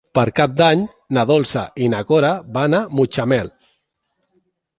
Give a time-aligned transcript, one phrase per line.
[0.17, 0.85] Per Cap d'Any
[1.17, 3.53] na Dolça i na Cora van a Mutxamel.